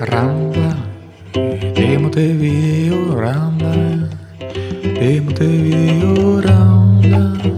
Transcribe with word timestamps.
Rambla 0.00 0.74
de 1.76 1.98
Montevideo, 1.98 3.14
Rambla 3.14 4.08
de 4.82 5.20
Montevideo, 5.20 6.40
Rambla 6.40 7.49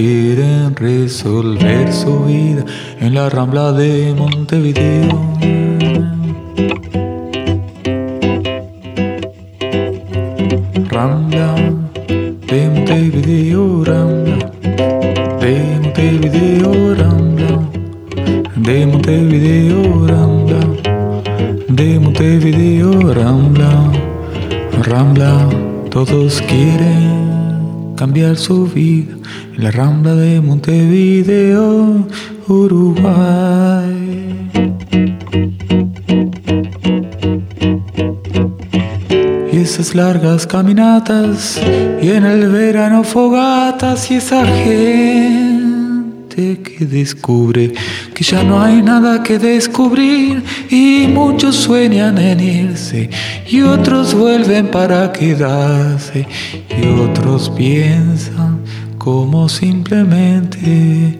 quieren 0.00 0.74
resolver 0.76 1.92
su 1.92 2.24
vida 2.24 2.64
en 3.00 3.14
la 3.14 3.28
rambla 3.28 3.70
de 3.72 4.14
Montevideo. 4.16 5.10
Rambla 10.88 11.54
de 12.50 12.60
Montevideo, 12.74 13.84
Rambla 13.84 14.38
de 15.42 15.54
Montevideo, 15.82 16.94
Rambla 16.94 17.52
de 18.56 18.86
Montevideo, 18.86 20.06
Rambla 20.06 20.60
de 21.68 22.00
Montevideo, 22.00 23.12
Rambla, 23.12 23.92
Rambla, 24.82 25.46
todos 25.90 26.40
quieren 26.40 27.29
cambiar 28.00 28.38
su 28.38 28.64
vida 28.64 29.14
en 29.54 29.62
la 29.62 29.70
Rambla 29.70 30.14
de 30.14 30.40
Montevideo, 30.40 32.06
Uruguay. 32.48 33.90
Y 39.52 39.56
esas 39.58 39.94
largas 39.94 40.46
caminatas 40.46 41.60
y 42.00 42.08
en 42.12 42.24
el 42.24 42.48
verano 42.48 43.04
fogatas 43.04 44.10
y 44.10 44.14
esa 44.14 44.46
gente 44.46 45.49
que 46.40 46.84
descubre 46.86 47.72
que 48.14 48.24
ya 48.24 48.42
no 48.42 48.60
hay 48.62 48.82
nada 48.82 49.22
que 49.22 49.38
descubrir 49.38 50.42
y 50.70 51.06
muchos 51.08 51.56
sueñan 51.56 52.16
en 52.18 52.40
irse 52.40 53.10
y 53.48 53.60
otros 53.62 54.14
vuelven 54.14 54.68
para 54.68 55.12
quedarse 55.12 56.26
y 56.80 56.86
otros 57.00 57.50
piensan 57.50 58.60
como 58.98 59.48
simplemente 59.48 61.18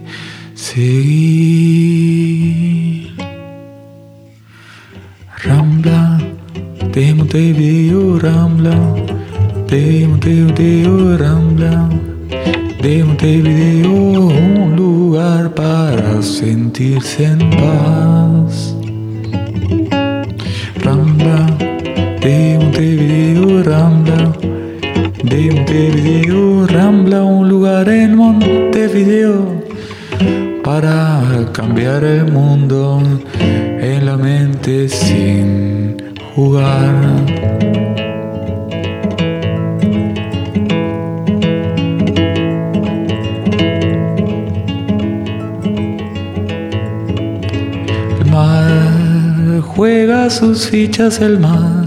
seguir. 0.54 1.90
Rambla 5.44 6.20
de 6.92 7.14
Montevideo, 7.14 8.18
Rambla 8.18 8.76
de 9.68 10.06
Montevideo, 10.08 11.16
Rambla 11.16 11.88
de 12.82 13.04
Montevideo, 13.04 14.29
sentirse 16.22 17.24
en 17.24 17.38
paz. 17.50 18.74
Rambla 20.82 21.46
de 22.20 22.58
Montevideo, 22.60 23.62
Rambla 23.62 24.32
de 25.22 25.52
Montevideo, 25.52 26.66
Rambla, 26.66 27.22
un 27.22 27.48
lugar 27.48 27.88
en 27.88 28.16
Montevideo 28.16 29.62
para 30.62 31.22
cambiar 31.52 32.04
el 32.04 32.30
mundo 32.30 33.02
en 33.40 34.06
la 34.06 34.16
mente 34.16 34.88
sin 34.88 35.96
jugar. 36.34 37.79
Juega 49.80 50.28
sus 50.28 50.68
fichas, 50.68 51.20
el 51.20 51.38
mar, 51.38 51.86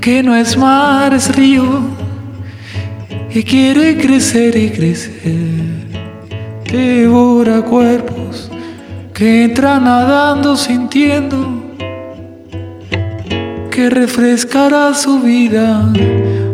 que 0.00 0.24
no 0.24 0.34
es 0.34 0.56
mar, 0.56 1.14
es 1.14 1.32
río, 1.36 1.82
y 3.30 3.44
quiere 3.44 3.96
crecer 3.96 4.56
y 4.56 4.68
crecer, 4.70 5.86
devora 6.68 7.62
cuerpos 7.62 8.50
que 9.14 9.44
entran 9.44 9.84
nadando 9.84 10.56
sintiendo 10.56 11.38
que 13.70 13.88
refrescará 13.88 14.94
su 14.94 15.20
vida 15.20 15.92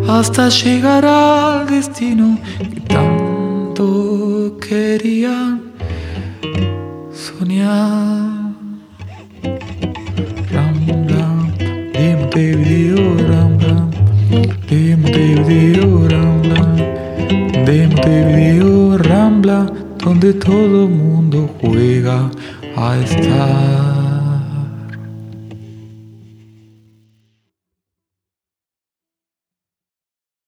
hasta 0.07 0.51
llegar 0.51 1.07
al 1.07 1.67
destino 1.67 2.39
que 2.59 2.81
tanto 2.83 4.59
querían 4.61 5.63
soñar. 7.11 8.34
Donde 20.05 20.35
todo 20.35 20.89
mundo 20.89 21.49
juega 21.61 22.31
a 22.77 22.97
estar. 22.99 23.94